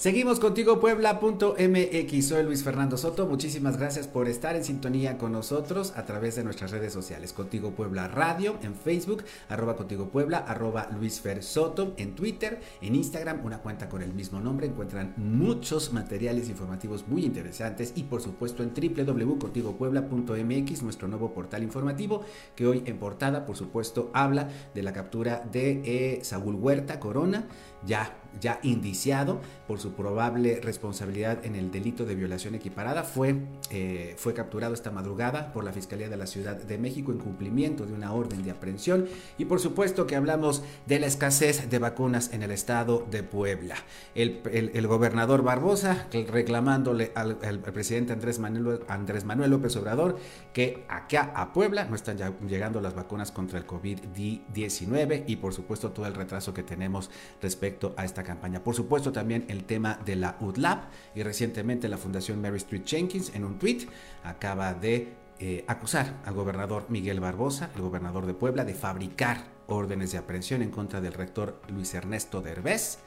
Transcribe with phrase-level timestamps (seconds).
[0.00, 2.26] Seguimos contigo Puebla.mx.
[2.26, 3.26] Soy Luis Fernando Soto.
[3.26, 7.34] Muchísimas gracias por estar en sintonía con nosotros a través de nuestras redes sociales.
[7.34, 12.94] Contigo Puebla Radio en Facebook, arroba Contigo Puebla, arroba Luis Fer Soto en Twitter, en
[12.94, 14.68] Instagram, una cuenta con el mismo nombre.
[14.68, 22.24] Encuentran muchos materiales informativos muy interesantes y por supuesto en www.contigopuebla.mx, nuestro nuevo portal informativo
[22.56, 27.48] que hoy en portada, por supuesto, habla de la captura de eh, Saúl Huerta Corona
[27.86, 33.36] ya, ya indiciado por su probable responsabilidad en el delito de violación equiparada, fue,
[33.70, 37.86] eh, fue capturado esta madrugada por la Fiscalía de la Ciudad de México en cumplimiento
[37.86, 39.06] de una orden de aprehensión
[39.38, 43.76] y por supuesto que hablamos de la escasez de vacunas en el estado de Puebla.
[44.14, 50.18] El, gobernador Barbosa reclamándole al, presidente Andrés Manuel, Andrés Manuel López Obrador
[50.52, 55.92] que acá a Puebla no están llegando las vacunas contra el COVID-19 y por supuesto
[55.92, 58.62] todo el retraso que tenemos respecto a esta campaña.
[58.62, 60.80] Por supuesto también el tema de la UDLAB
[61.14, 63.86] y recientemente la Fundación Mary Street Jenkins en un tweet
[64.24, 70.12] acaba de eh, acusar al gobernador Miguel Barbosa, el gobernador de Puebla, de fabricar órdenes
[70.12, 72.98] de aprehensión en contra del rector Luis Ernesto Derbez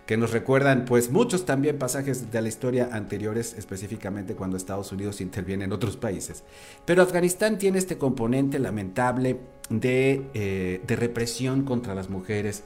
[0.07, 5.21] que nos recuerdan pues muchos también pasajes de la historia anteriores, específicamente cuando Estados Unidos
[5.21, 6.45] interviene en otros países.
[6.85, 12.65] Pero Afganistán tiene este componente lamentable de, eh, represión contra las mujeres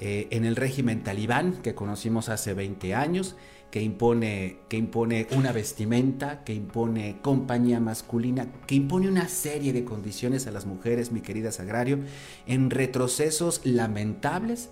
[0.00, 3.36] eh, en el régimen talibán que conocimos hace 20 años,
[3.70, 9.84] que impone, que impone una vestimenta, que impone compañía masculina, que impone una serie de
[9.84, 11.98] condiciones a las mujeres, mi querida Sagrario,
[12.46, 14.70] en retrocesos lamentables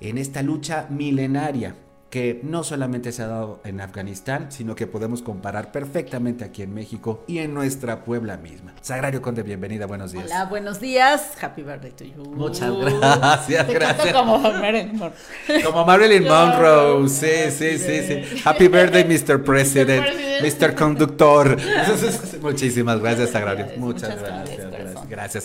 [0.00, 1.74] en esta lucha milenaria
[2.10, 6.72] que no solamente se ha dado en Afganistán, sino que podemos comparar perfectamente aquí en
[6.72, 8.74] México y en nuestra Puebla misma.
[8.80, 10.26] Sagrario Conde, bienvenida, buenos días.
[10.26, 11.32] Hola, buenos días.
[11.42, 12.24] Happy birthday to you.
[12.30, 14.14] Muchas gracias, gracias.
[14.14, 15.62] Como Marilyn Monroe.
[15.64, 18.42] Como Marilyn Monroe, sí, sí, sí, sí.
[18.44, 19.42] Happy birthday, Mr.
[19.44, 20.06] President,
[20.42, 20.74] Mr.
[20.74, 21.56] Conductor.
[22.40, 23.66] Muchísimas gracias, Sagrario.
[23.78, 24.58] Muchas, gracias.
[24.58, 24.70] Gracias,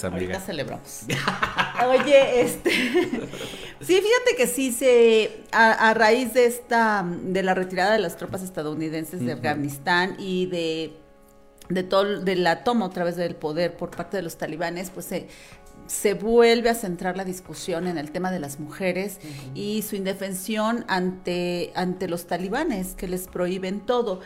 [0.08, 0.36] amiga.
[0.36, 1.02] Ahorita celebramos.
[1.88, 2.70] Oye, este.
[3.82, 5.44] sí, fíjate que sí se.
[5.52, 7.06] A, raíz de esta.
[7.06, 10.94] de la retirada de las tropas estadounidenses de Afganistán y de.
[11.70, 12.20] de todo.
[12.20, 15.28] de la toma otra vez del poder por parte de los talibanes, pues se.
[15.88, 19.20] se vuelve a centrar la discusión en el tema de las mujeres
[19.56, 24.22] y su indefensión ante, ante los talibanes que les prohíben todo.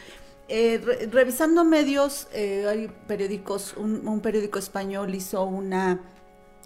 [0.48, 6.02] Eh, revisando medios, eh, hay periódicos, un, periódico español hizo una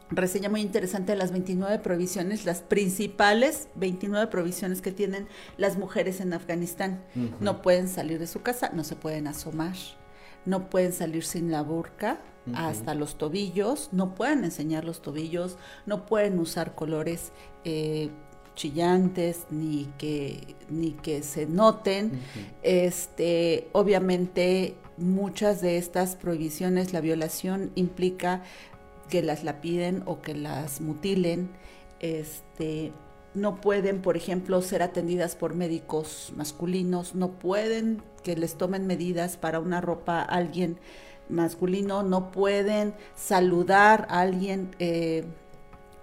[0.09, 6.19] reseña muy interesante de las 29 provisiones, las principales 29 provisiones que tienen las mujeres
[6.19, 7.03] en Afganistán.
[7.39, 9.75] No pueden salir de su casa, no se pueden asomar,
[10.45, 12.19] no pueden salir sin la burka
[12.55, 17.31] hasta los tobillos, no pueden enseñar los tobillos, no pueden usar colores
[17.63, 18.09] eh,
[18.59, 22.19] chillantes ni que ni que se noten.
[22.61, 28.43] Este obviamente muchas de estas prohibiciones la violación implica
[29.09, 31.49] que las lapiden o que las mutilen.
[32.01, 32.91] Este
[33.33, 39.37] no pueden, por ejemplo, ser atendidas por médicos masculinos, no pueden que les tomen medidas
[39.37, 40.79] para una ropa a alguien
[41.29, 45.25] masculino, no pueden saludar a alguien eh,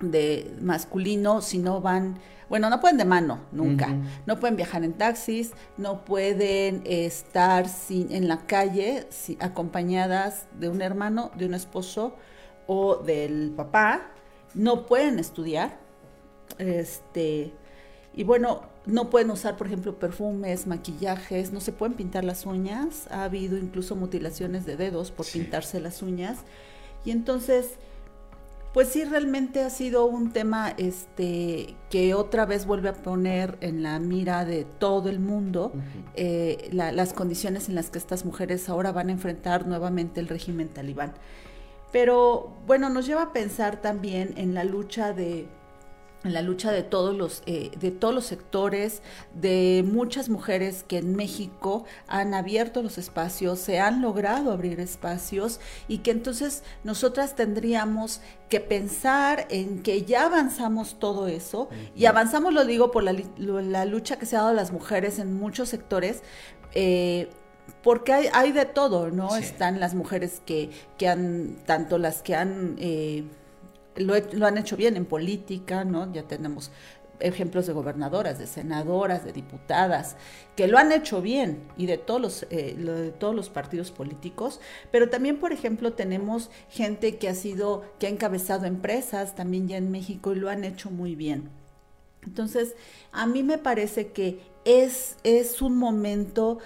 [0.00, 2.18] de masculino si no van
[2.48, 3.88] bueno, no pueden de mano, nunca.
[4.24, 9.08] No pueden viajar en taxis, no pueden estar sin, en la calle
[9.40, 12.14] acompañadas de un hermano, de un esposo
[12.68, 14.12] o del papá.
[14.54, 15.78] No pueden estudiar.
[16.58, 17.52] Este,
[18.14, 23.08] y bueno, no pueden usar, por ejemplo, perfumes, maquillajes, no se pueden pintar las uñas.
[23.10, 26.38] Ha habido incluso mutilaciones de dedos por pintarse las uñas.
[27.04, 27.72] Y entonces
[28.76, 33.82] pues sí, realmente ha sido un tema este, que otra vez vuelve a poner en
[33.82, 35.72] la mira de todo el mundo
[36.14, 40.68] eh, las condiciones en las que estas mujeres ahora van a enfrentar nuevamente el régimen
[40.68, 41.14] talibán.
[41.90, 45.48] Pero bueno, nos lleva a pensar también en la lucha de
[46.26, 49.02] en la lucha de todos los eh, de todos los sectores
[49.34, 55.60] de muchas mujeres que en México han abierto los espacios se han logrado abrir espacios
[55.88, 61.68] y que entonces nosotras tendríamos que pensar en que ya avanzamos todo eso.
[61.94, 65.18] Y avanzamos lo digo por la, la, lucha que se ha dado a las mujeres
[65.18, 66.22] en muchos sectores
[66.74, 67.28] eh,
[67.82, 69.36] porque hay, hay, de todo, ¿no?
[69.36, 73.24] Están las mujeres que, que han, tanto las que han eh,
[73.96, 76.12] lo, han hecho bien en política, ¿no?
[76.12, 76.70] Ya tenemos
[77.18, 80.16] ejemplos de gobernadoras, de senadoras, de diputadas,
[80.54, 84.60] que lo han hecho bien y de todos los, eh, de todos los partidos políticos,
[84.90, 89.78] pero también, por ejemplo, tenemos gente que ha sido, que ha encabezado empresas también ya
[89.78, 91.48] en México y lo han hecho muy bien.
[92.22, 92.74] Entonces,
[93.12, 96.58] a mí me parece que es, es un momento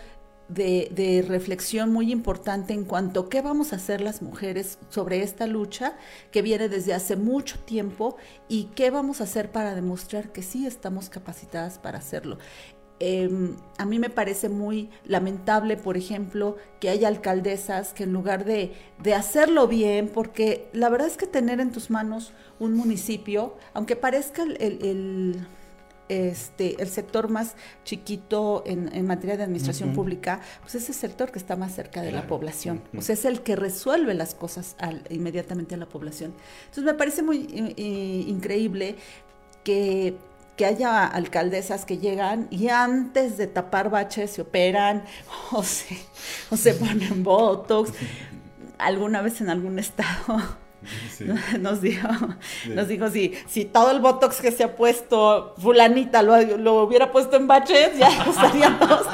[0.54, 5.46] de, reflexión muy importante en cuanto a qué vamos a hacer las mujeres sobre esta
[5.46, 5.96] lucha
[6.30, 8.16] que viene desde hace mucho tiempo
[8.48, 12.38] y qué vamos a hacer para demostrar que sí estamos capacitadas para hacerlo.
[13.02, 18.44] Em, a mí me parece muy lamentable, por ejemplo, que haya alcaldesas que en lugar
[18.44, 18.74] de,
[19.14, 24.42] hacerlo bien, porque la verdad es que tener en tus manos un municipio, aunque parezca
[24.42, 25.46] el
[26.10, 27.54] este, el sector más
[27.84, 32.10] chiquito en, materia de administración pública, pues es el sector que está más cerca de
[32.10, 32.82] la población.
[32.96, 34.76] O sea, es el que resuelve las cosas
[35.08, 36.34] inmediatamente a la población.
[36.62, 37.46] Entonces me parece muy
[38.28, 38.96] increíble
[39.62, 40.16] que
[40.56, 45.04] que haya alcaldesas que llegan y antes de tapar baches se operan
[45.52, 45.96] o se,
[46.50, 47.92] o se ponen botox.
[48.78, 50.58] Alguna vez en algún estado
[51.60, 52.08] Nos dijo,
[52.68, 57.12] nos dijo si, si todo el botox que se ha puesto fulanita lo, lo hubiera
[57.12, 59.06] puesto en baches, ya estaríamos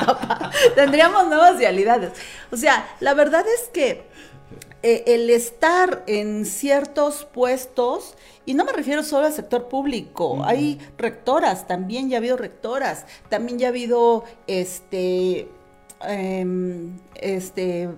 [0.75, 2.13] tendríamos nuevas realidades.
[2.51, 4.05] O sea, la verdad es que
[4.83, 8.15] eh, el estar en ciertos puestos,
[8.45, 13.07] y no me refiero solo al sector público, hay rectoras, también ya ha habido rectoras,
[13.29, 15.49] también ya ha habido este
[16.03, 17.89] Em, este,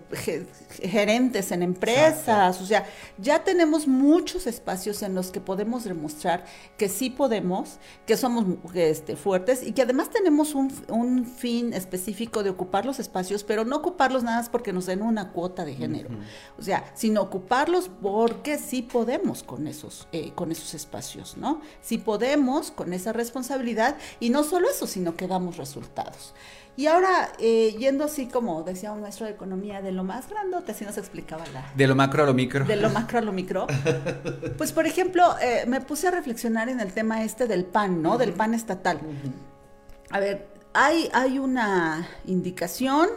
[0.80, 2.86] gerentes en empresas, o sea,
[3.18, 6.44] ya tenemos muchos espacios en los que podemos demostrar
[6.76, 12.50] que sí podemos, que somos este, fuertes y que además tenemos un, fin específico de
[12.50, 16.10] ocupar los espacios, pero no ocuparlos nada más porque nos den una cuota de género,
[16.56, 21.60] o sea, sino ocuparlos porque sí podemos con esos, eh, con esos espacios, ¿no?
[21.80, 26.32] Sí podemos con esa responsabilidad y no solo eso, sino que damos resultados.
[26.78, 30.70] Y ahora, eh, yendo así como decía un maestro de economía, de lo más grandote,
[30.70, 31.72] así nos explicaba la...
[31.74, 32.64] De lo macro a lo micro.
[32.64, 33.66] De lo macro a lo micro.
[34.56, 38.16] pues, por ejemplo, eh, me puse a reflexionar en el tema este del PAN, ¿no?
[38.16, 39.00] Del PAN estatal.
[40.10, 43.08] A ver, hay, hay una indicación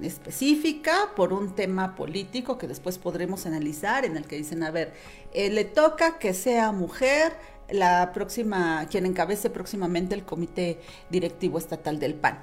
[0.00, 4.94] específica por un tema político que después podremos analizar, en el que dicen, a ver,
[5.34, 7.34] eh, le toca que sea mujer
[7.72, 10.80] la próxima, quien encabece próximamente el comité
[11.10, 12.40] directivo estatal del PAN.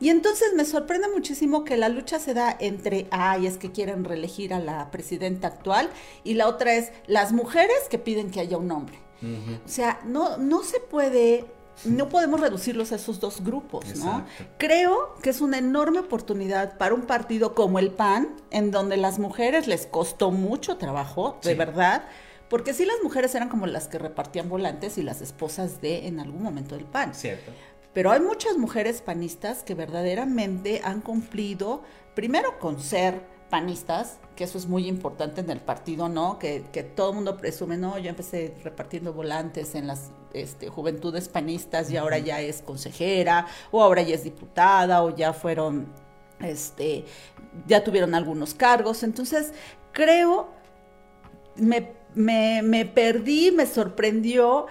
[0.00, 4.04] Y entonces me sorprende muchísimo que la lucha se da entre, ay, es que quieren
[4.04, 5.90] reelegir a la presidenta actual,
[6.24, 8.98] y la otra es las mujeres que piden que haya un hombre.
[9.64, 11.44] O sea, no, no se puede,
[11.84, 14.24] no podemos reducirlos a esos dos grupos, ¿no?
[14.58, 19.18] Creo que es una enorme oportunidad para un partido como el PAN, en donde las
[19.18, 22.04] mujeres les costó mucho trabajo, de verdad,
[22.48, 26.20] porque sí las mujeres eran como las que repartían volantes y las esposas de en
[26.20, 27.14] algún momento del PAN.
[27.14, 27.50] Cierto.
[27.98, 31.82] Pero hay muchas mujeres panistas que verdaderamente han cumplido,
[32.14, 33.20] primero con ser
[33.50, 36.38] panistas, que eso es muy importante en el partido, ¿no?
[36.38, 36.60] Que,
[36.94, 41.96] todo el mundo presume, no, yo empecé repartiendo volantes en las este, juventudes panistas y
[41.96, 45.88] ahora ya es consejera, o ahora ya es diputada, o ya fueron,
[46.38, 47.04] este,
[47.66, 49.02] ya tuvieron algunos cargos.
[49.02, 49.52] Entonces,
[49.90, 50.50] creo,
[51.56, 54.68] me, me, me perdí, me sorprendió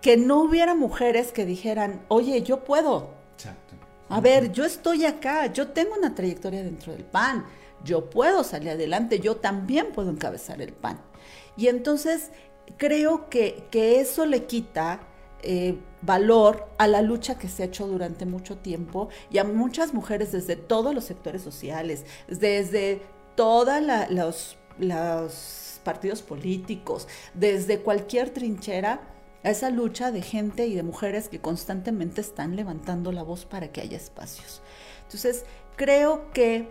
[0.00, 3.10] que no hubiera mujeres que dijeran, oye, yo puedo.
[3.34, 3.74] Exacto.
[4.08, 7.44] A ver, yo estoy acá, yo tengo una trayectoria dentro del PAN,
[7.84, 11.00] yo puedo salir adelante, yo también puedo encabezar el PAN.
[11.56, 12.30] Y entonces
[12.76, 15.00] creo que, que eso le quita
[15.42, 19.94] eh, valor a la lucha que se ha hecho durante mucho tiempo y a muchas
[19.94, 23.02] mujeres desde todos los sectores sociales, desde
[23.36, 23.80] todos
[24.10, 29.00] los, los partidos políticos, desde cualquier trinchera
[29.42, 33.72] a esa lucha de gente y de mujeres que constantemente están levantando la voz para
[33.72, 34.62] que haya espacios.
[35.04, 35.44] Entonces,
[35.76, 36.68] creo que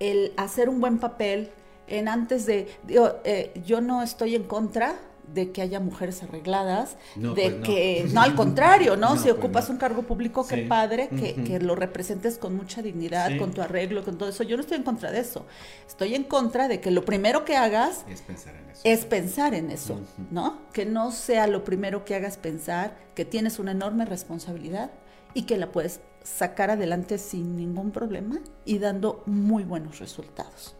[0.00, 1.50] el hacer un buen papel
[1.86, 4.96] en antes de, eh, yo no estoy en contra
[5.34, 9.08] de que haya mujeres arregladas, No, de pues que, no, al contrario, ¿no?
[9.14, 10.62] No, si pues ocupas un cargo público, qué Sí.
[10.68, 13.38] padre que, que lo representes con mucha dignidad, Sí.
[13.38, 14.42] con tu arreglo, con todo eso.
[14.42, 15.46] Yo no estoy en contra de eso.
[15.86, 18.80] Estoy en contra de que lo primero que hagas Es pensar en eso.
[18.84, 20.26] es pensar en eso, Ujú.
[20.30, 20.58] ¿no?
[20.72, 24.90] Que no sea lo primero que hagas pensar que tienes una enorme responsabilidad
[25.34, 30.74] y que la puedes sacar adelante sin ningún problema y dando muy buenos resultados.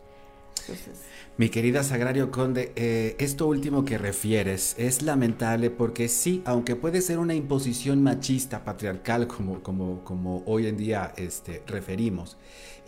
[1.37, 7.01] Mi querida Sagrario Conde, eh, esto último que refieres es lamentable porque sí, aunque puede
[7.01, 12.39] ser una imposición machista, patriarcal, como, como, como hoy en día este, referimos,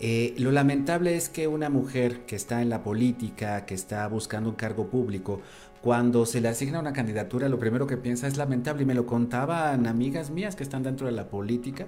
[0.00, 4.50] eh, lo lamentable es que una mujer que está en la política, que está buscando
[4.50, 5.40] un cargo público,
[5.80, 9.06] cuando se le asigna una candidatura, lo primero que piensa es lamentable, y me lo
[9.06, 11.86] contaban amigas mías que están dentro de la política,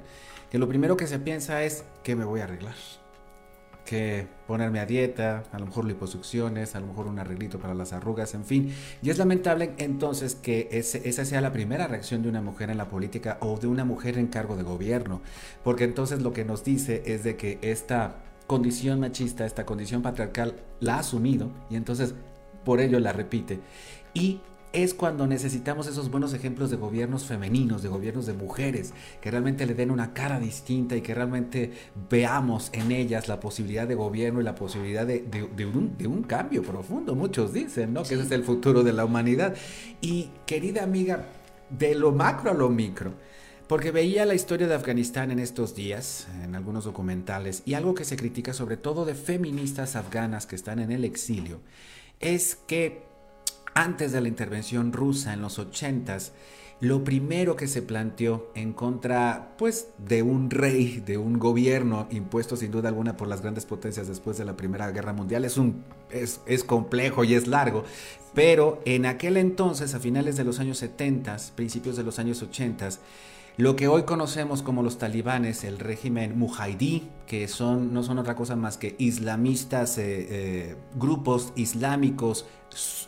[0.49, 3.02] que lo primero que se piensa es que me voy a arreglar
[3.85, 7.93] que ponerme a dieta, a lo mejor liposucciones, a lo mejor un arreglito para las
[7.93, 8.75] arrugas, en fin.
[9.03, 12.89] Y es lamentable entonces que esa sea la primera reacción de una mujer en la
[12.89, 15.21] política o de una mujer en cargo de gobierno,
[15.65, 20.57] porque entonces lo que nos dice es de que esta condición machista, esta condición patriarcal
[20.81, 22.15] la ha asumido y entonces
[22.65, 23.61] por ello la repite.
[24.15, 24.41] Y
[24.73, 29.67] es cuando necesitamos esos buenos ejemplos de gobiernos femeninos, de gobiernos de mujeres, que realmente
[29.67, 31.73] le den una cara distinta y que realmente
[32.11, 36.07] veamos en ellas la posibilidad de gobierno y la posibilidad de, de- de un, de
[36.07, 37.15] un cambio profundo.
[37.15, 38.03] Muchos dicen, ¿no?
[38.03, 39.55] Que ese es el futuro de la humanidad.
[40.01, 41.27] Y querida amiga,
[41.71, 43.13] de lo macro a lo micro.
[43.69, 48.05] Porque veía la historia de Afganistán en estos días, en algunos documentales, y algo que
[48.05, 51.61] se critica sobre todo de feministas afganas que están en el exilio,
[52.21, 53.03] es que
[53.75, 56.31] antes de la intervención rusa en los 80s,
[56.83, 62.57] lo primero que se planteó en contra, pues, de un rey, de un gobierno impuesto
[62.57, 65.85] sin duda alguna por las grandes potencias después de la Primera Guerra Mundial, es un
[66.11, 67.85] es, es complejo y es largo,
[68.35, 72.89] pero en aquel entonces, a finales de los años 70, principios de los años 80,
[73.59, 78.35] lo que hoy conocemos como los talibanes, el régimen mujahidí, que son, no son otra
[78.35, 82.47] cosa más que islamistas, eh, eh, grupos islámicos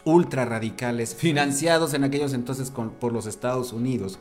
[0.04, 4.18] ultra radicales, financiados en aquellos entonces por los Estados Unidos.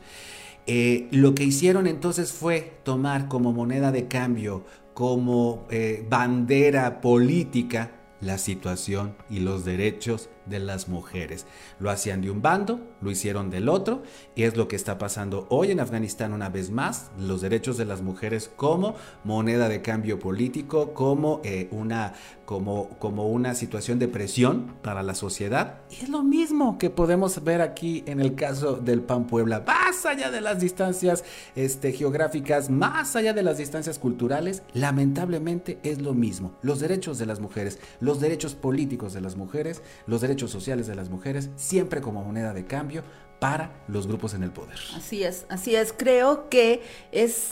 [0.66, 4.64] Eh, lo que hicieron entonces fue tomar como moneda de cambio,
[4.94, 5.66] como
[6.08, 7.90] bandera política,
[8.20, 11.46] la situación y los derechos de las mujeres.
[11.78, 14.02] Lo hacían de un bando, lo hicieron del otro,
[14.34, 17.84] y es lo que está pasando hoy en Afganistán una vez más, los derechos de
[17.84, 24.08] las mujeres como moneda de cambio político, como, eh, una, como, como una situación de
[24.08, 25.80] presión para la sociedad.
[25.90, 30.06] Y es lo mismo que podemos ver aquí en el caso del PAN Puebla, más
[30.06, 31.24] allá de las distancias
[31.54, 36.52] este, geográficas, más allá de las distancias culturales, lamentablemente es lo mismo.
[36.62, 40.94] Los derechos de las mujeres, los derechos políticos de las mujeres, los derechos sociales de
[40.94, 43.02] las mujeres, siempre como moneda de cambio
[43.40, 44.78] para los grupos en el poder.
[44.96, 45.92] Así es, así es.
[45.96, 47.50] Creo que es,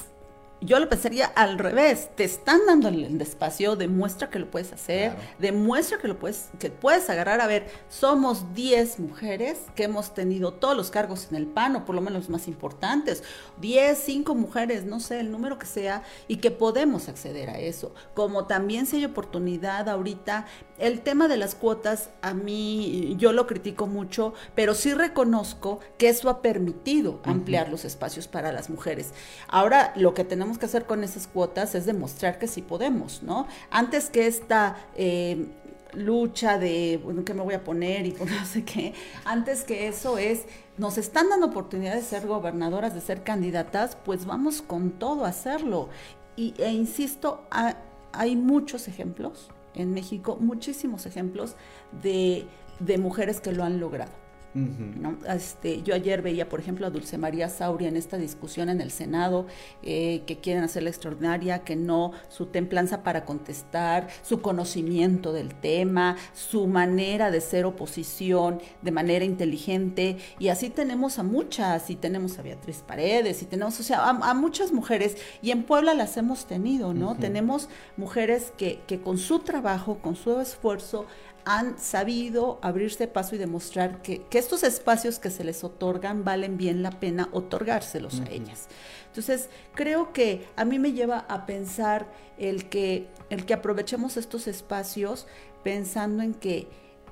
[0.63, 2.09] yo lo pensaría al revés.
[2.17, 5.29] Te están dando el, el espacio, demuestra que lo puedes hacer, Claro.
[5.41, 7.41] demuestra que lo puedes, que puedes agarrar.
[7.41, 11.85] A ver, somos 10 mujeres que hemos tenido todos los cargos en el PAN, o
[11.85, 13.23] por lo menos los más importantes.
[13.61, 17.93] 10, 5 mujeres, no sé, el número que sea, y que podemos acceder a eso.
[18.15, 20.47] Como también si hay oportunidad ahorita,
[20.83, 26.09] el tema de las cuotas, a mí, yo lo critico mucho, pero sí reconozco que
[26.09, 29.13] eso ha permitido ampliar los espacios para las mujeres.
[29.49, 33.47] Ahora, lo que tenemos que hacer con esas cuotas es demostrar que sí podemos, ¿no?
[33.71, 34.77] Antes que esta...
[34.97, 35.47] eh,
[35.95, 38.07] lucha de, bueno, ¿qué me voy a poner?
[38.07, 38.95] Y no sé qué.
[39.27, 40.47] Antes que eso es,
[40.79, 45.29] nos están dando oportunidad de ser gobernadoras, de ser candidatas, pues vamos con todo a
[45.29, 45.91] hacerlo.
[46.35, 47.77] Y, e insisto, ha-
[48.13, 51.57] hay muchos ejemplos en México, muchísimos ejemplos
[52.03, 52.47] de,
[52.81, 54.22] de mujeres que lo han logrado.
[54.55, 55.17] ¿No?
[55.29, 58.91] Este, yo ayer veía, por ejemplo, a Dulce María Sauria en esta discusión en el
[58.91, 59.47] Senado,
[59.83, 66.17] eh, que quieren hacerla extraordinaria, que no, su templanza para contestar, su conocimiento del tema,
[66.35, 72.39] su manera de ser oposición de manera inteligente, y así tenemos a muchas, y tenemos
[72.39, 76.17] a Beatriz Paredes, y tenemos, o sea, a, a muchas mujeres, y en Puebla las
[76.17, 77.17] hemos tenido, ¿no?
[77.17, 81.07] Tenemos mujeres que, que con su trabajo, con su esfuerzo,
[81.45, 86.57] han sabido abrirse paso y demostrar que, que estos espacios que se les otorgan valen
[86.57, 88.69] bien la pena otorgárselos a ellas.
[89.07, 92.07] Entonces, creo que a mí me lleva a pensar
[92.39, 95.27] el que, el que aprovechemos estos espacios
[95.63, 96.69] pensando en que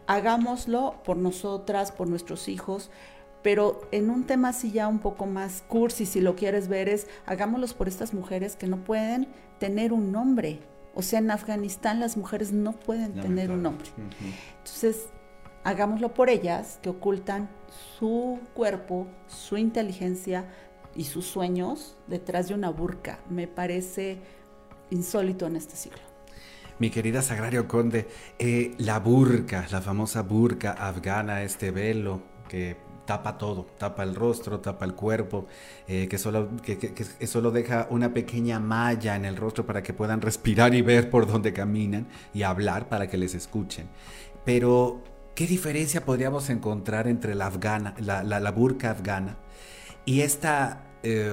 [0.07, 2.91] hagámoslo por nosotras, por nuestros hijos,
[3.43, 7.07] pero en un tema así ya un poco más cursi, si lo quieres ver, es
[7.27, 10.61] hagámoslos por estas mujeres que no pueden tener un nombre.
[10.95, 13.89] O sea, en Afganistán las mujeres no pueden tener un nombre.
[13.97, 14.33] Ujú.
[14.59, 15.09] Entonces,
[15.65, 17.49] hagámoslo por ellas que ocultan
[17.99, 20.47] su cuerpo, su inteligencia
[20.95, 23.21] y sus sueños detrás de una burka.
[23.29, 24.19] Me parece
[24.91, 26.01] insólito en este siglo.
[26.79, 32.77] Mi querida Sagrario Conde, eh, la burka, la famosa burka afgana, este velo que
[33.11, 35.49] tapa todo, tapa el rostro, tapa el cuerpo,
[35.89, 40.21] eh, que, solo, que, solo deja una pequeña malla en el rostro para que puedan
[40.21, 43.89] respirar y ver por dónde caminan y hablar para que les escuchen.
[44.45, 45.03] Pero,
[45.35, 49.39] ¿qué diferencia podríamos encontrar entre la afgana, la, burka afgana
[50.05, 50.85] y esta...
[51.03, 51.33] Eh,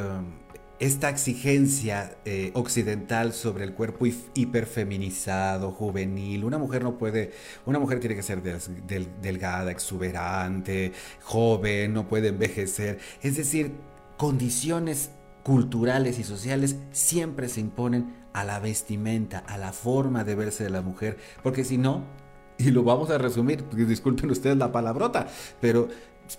[0.80, 6.44] esta exigencia eh, occidental sobre el cuerpo hiperfeminizado, juvenil.
[6.44, 7.32] Una mujer no puede,
[7.66, 10.92] una mujer tiene que ser delgada, exuberante,
[11.24, 13.00] joven, no puede envejecer.
[13.22, 13.72] Es decir,
[14.18, 15.12] condiciones
[15.44, 20.70] culturales y sociales siempre se imponen a la vestimenta, a la forma de verse de
[20.70, 22.04] la mujer, porque si no,
[22.58, 25.28] y lo vamos a resumir, disculpen ustedes la palabrota,
[25.62, 25.88] pero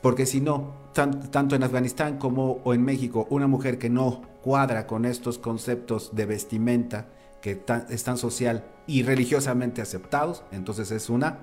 [0.02, 4.86] porque si no, tanto en Afganistán como o en México, una mujer que no cuadra
[4.86, 7.08] con estos conceptos de vestimenta
[7.40, 11.40] que están social y religiosamente aceptados, entonces es una...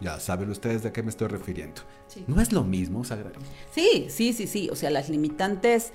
[0.00, 1.82] Ya saben ustedes de qué me estoy refiriendo.
[2.28, 3.40] No es lo mismo, Sagrario.
[3.72, 4.68] Sí, sí, sí, sí.
[4.70, 5.92] O sea, las limitantes,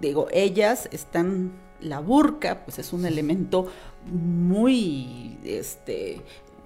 [0.00, 3.70] digo, ellas están la burka, pues es un elemento
[4.06, 6.20] muy este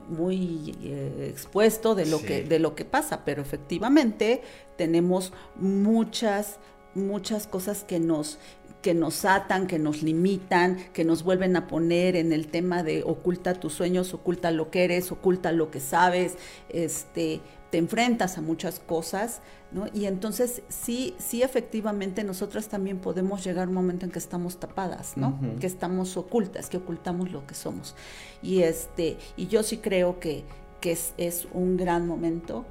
[0.08, 4.42] muy eh, expuesto de lo que de lo que pasa, pero efectivamente
[4.76, 6.58] tenemos muchas
[6.94, 8.38] muchas cosas que nos
[8.82, 13.02] que nos atan, que nos limitan, que nos vuelven a poner en el tema de
[13.02, 16.36] oculta tus sueños, oculta lo que eres, oculta lo que sabes,
[16.68, 19.40] este, te enfrentas a muchas cosas,
[19.72, 19.86] ¿no?
[19.92, 24.58] Y entonces sí, sí efectivamente nosotras también podemos llegar a un momento en que estamos
[24.58, 25.38] tapadas, ¿no?
[25.60, 27.94] Que estamos ocultas, que ocultamos lo que somos.
[28.42, 30.44] Y este, y yo sí creo que,
[30.80, 32.64] que es, es un gran momento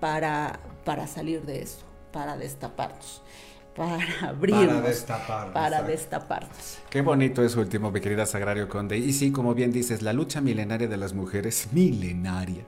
[0.00, 3.22] para, para salir de eso, para destaparnos
[3.74, 4.66] para abrirnos.
[4.66, 5.54] Para destaparnos.
[5.54, 6.78] Para destaparnos.
[6.90, 8.98] Qué bonito es último, mi querida Sagrario Conde.
[8.98, 12.64] Y sí, como bien dices, la lucha milenaria de las mujeres, milenaria.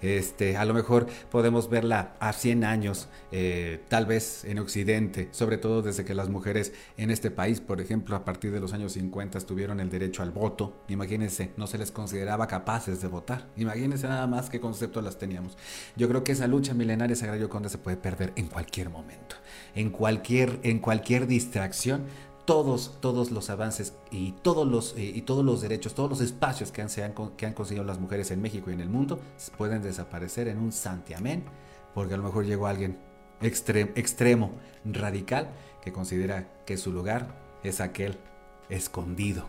[0.00, 5.58] Este, a lo mejor podemos verla a 100 años, eh, tal vez en Occidente, sobre
[5.58, 8.92] todo desde que las mujeres en este país, por ejemplo, a partir de los años
[8.92, 10.84] 50 tuvieron el derecho al voto.
[10.88, 13.46] Imagínense, no se les consideraba capaces de votar.
[13.56, 15.56] Imagínense nada más qué concepto las teníamos.
[15.96, 19.36] Yo creo que esa lucha milenaria, Sagrario Conde, se puede perder en cualquier momento
[19.74, 22.04] en cualquier, en cualquier distracción,
[22.44, 26.72] todos, todos los avances y todos los, eh, y todos los derechos, todos los espacios
[26.72, 26.88] que han,
[27.36, 29.20] que han conseguido las mujeres en México y en el mundo
[29.56, 31.44] pueden desaparecer en un santiamén,
[31.94, 32.98] porque a lo mejor llegó alguien
[33.40, 34.50] extremo,
[34.84, 35.48] radical,
[35.82, 37.28] que considera que su lugar
[37.62, 38.18] es aquel
[38.68, 39.46] escondido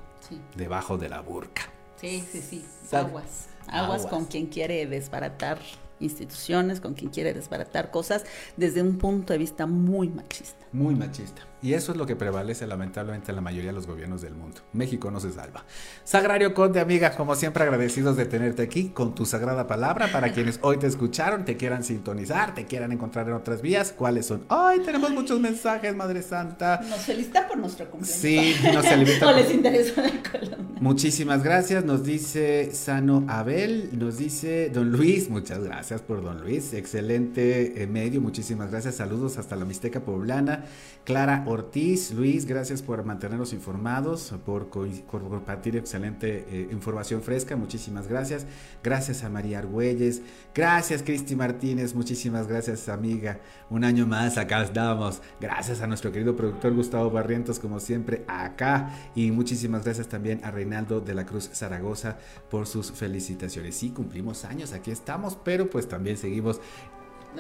[0.56, 1.64] debajo de la burca.
[2.00, 2.66] Sí, sí, sí.
[2.92, 3.48] Aguas.
[3.68, 5.60] Aguas con quien quiere desbaratar
[6.00, 8.26] instituciones, con quien quiere desbaratar cosas
[8.58, 10.65] desde un punto de vista muy machista.
[10.76, 11.42] Muy machista.
[11.62, 14.62] Y eso es lo que prevalece lamentablemente en la mayoría de los gobiernos del mundo.
[14.74, 15.64] México no se salva.
[16.04, 20.60] Sagrario Conde, amiga, como siempre agradecidos de tenerte aquí con tu sagrada palabra para quienes
[20.62, 23.94] hoy te escucharon, te quieran sintonizar, te quieran encontrar en otras vías.
[23.94, 24.44] ¿Cuáles son?
[24.50, 26.82] Ay, tenemos muchos mensajes, Madre Santa.
[26.90, 28.20] Nos felicitan por nuestro cumpleaños.
[28.20, 29.30] Sí, nos felicitan.
[29.34, 30.58] o les interesa la.
[30.82, 31.86] Muchísimas gracias.
[31.86, 36.74] Nos dice Sano Abel, nos dice Don Luis, muchas gracias por Don Luis.
[36.74, 38.96] Excelente eh, medio, muchísimas gracias.
[38.96, 40.65] Saludos hasta la Mixteca Poblana.
[41.06, 48.48] Clara Ortiz, Luis, gracias por mantenernos informados, por, compartir excelente eh, información fresca, muchísimas gracias.
[48.84, 50.24] Gracias a María Argüelles,
[50.56, 53.40] gracias Cristi Martínez, muchísimas gracias amiga.
[53.70, 55.22] Un año más, acá estamos.
[55.40, 58.90] Gracias a nuestro querido productor Gustavo Barrientos, como siempre, acá.
[59.14, 62.18] Y muchísimas gracias también a Reinaldo de la Cruz Zaragoza
[62.50, 63.76] por sus felicitaciones.
[63.76, 66.60] Sí, cumplimos años, aquí estamos, pero pues también seguimos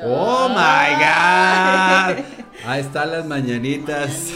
[0.03, 2.25] Oh my God.
[2.65, 4.31] Ahí están las mañanitas.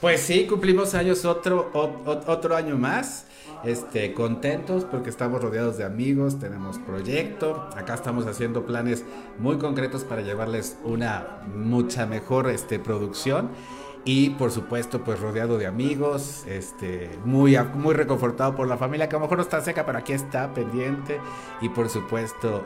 [0.00, 3.26] pues sí, cumplimos años otro, otro año más.
[3.64, 9.04] Este, contentos porque estamos rodeados de amigos, tenemos proyecto, acá estamos haciendo planes
[9.38, 13.48] muy concretos para llevarles una mucha mejor este, producción
[14.04, 19.16] y por supuesto pues rodeado de amigos, este, muy, muy reconfortado por la familia que
[19.16, 21.18] a lo mejor no está seca, pero aquí está pendiente
[21.60, 22.64] y por supuesto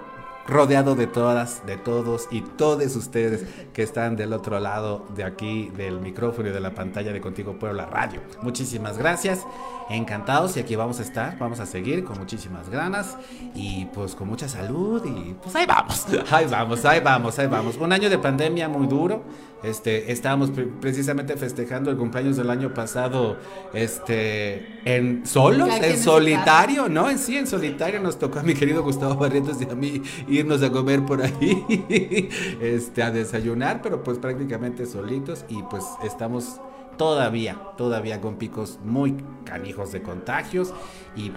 [0.50, 5.70] rodeado de todas, de todos y todos ustedes que están del otro lado de aquí
[5.76, 8.20] del micrófono y de la pantalla de Contigo Puebla Radio.
[8.42, 9.46] Muchísimas gracias,
[9.88, 13.16] encantados y aquí vamos a estar, vamos a seguir con muchísimas ganas
[13.54, 17.76] y pues con mucha salud y pues ahí vamos, ahí vamos, ahí vamos, ahí vamos.
[17.76, 19.22] Un año de pandemia muy duro.
[19.62, 23.36] Este, estábamos precisamente festejando el cumpleaños del año pasado,
[23.74, 27.10] este, en solos, en solitario, ¿no?
[27.10, 30.00] En sí, en solitario nos tocó a mi querido Gustavo Barrientos y a mí
[30.40, 32.29] irnos a comer por ahí,
[32.61, 36.61] este, a desayunar, pero pues prácticamente solitos y pues estamos
[36.96, 40.74] todavía, todavía con picos muy canijos de contagios
[41.16, 41.33] y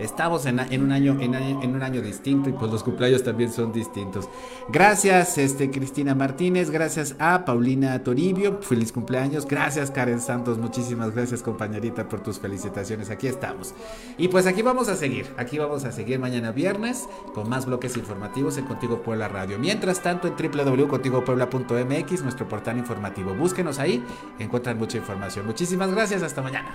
[0.00, 4.28] Estamos en, un año, en, un año distinto y pues los cumpleaños también son distintos.
[4.68, 9.46] Gracias, este, Cristina Martínez, gracias a Paulina Toribio, feliz cumpleaños.
[9.46, 13.10] Gracias, Karen Santos, muchísimas gracias, compañerita, por tus felicitaciones.
[13.10, 13.74] Aquí estamos.
[14.16, 17.96] Y pues aquí vamos a seguir, aquí vamos a seguir mañana viernes con más bloques
[17.96, 19.58] informativos en Contigo Puebla Radio.
[19.58, 23.34] Mientras tanto, en www.contigopuebla.mx, nuestro portal informativo.
[23.34, 24.02] Búsquenos ahí,
[24.38, 25.46] encuentran mucha información.
[25.46, 26.74] Muchísimas gracias, hasta mañana.